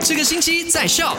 [0.00, 1.18] 这个星期在 Shock。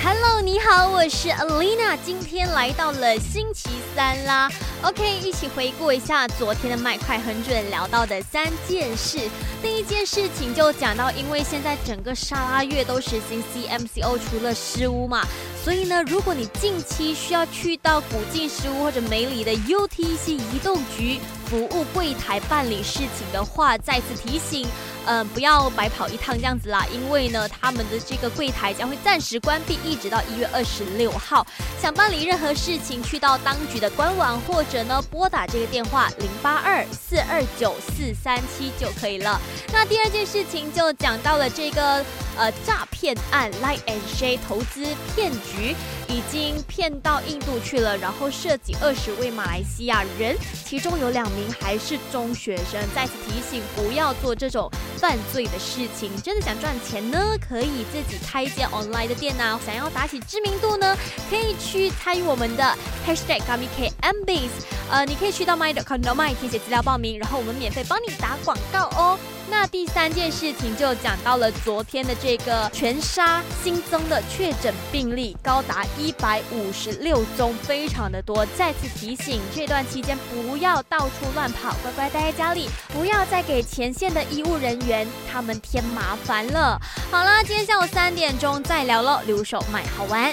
[0.00, 4.48] Hello，你好，我是 Alina，今天来到了星期三啦。
[4.82, 9.18] OK，一起回顾一下昨天的麦快很准聊到的三件事。
[9.60, 15.26] 第一件事情就讲到，因为现在整个沙拉月都实行 CMCO 除了失屋嘛，
[15.64, 24.68] 所以呢，如果你近期需要去到古晋食屋或者梅里的 UTC 移动局服务柜台办理事情的话，再次提醒。
[25.06, 31.46] 嗯，不要白跑一趟这样子啦，因为呢，他们的这个柜台将会暂时关闭，一直到一月二十六号。
[31.80, 39.40] 想办理任何事情，去到当局的官网，或者呢拨打这个电话零八二四二九四三七就可以了。
[39.72, 42.04] 那第二件事情就讲到了这个
[42.36, 44.84] 呃诈骗案，Light and Shade 投资
[45.14, 45.74] 骗局
[46.08, 52.80] 已经骗到印度去了，然后涉及二十位马来西亚人，其中有两名还是中学生。
[52.94, 54.70] 再次提醒，不要做这种。
[54.96, 60.96] 犯罪的事情，真的想赚钱呢，可以自己开一间 online 的店呐、想要打起知名度呢，
[61.28, 62.64] 可以去参与我们的
[63.06, 69.18] hashtag g a m i k m b i s 呃，你可以去到 my.com my 填写资料报名，然后我们免费帮你打广告哦。
[69.50, 78.44] 那第三件事情就讲到了昨天的这个全沙新增的确诊病例高达一百五十六宗，非常的多。
[78.56, 86.80] 再次提醒，这段期间不要到处乱跑，乖乖待在家里，不要再给前线的医务人员他们添麻烦了。
[87.10, 90.32] 好啦，今天下午三点钟再聊喽，留守买好玩。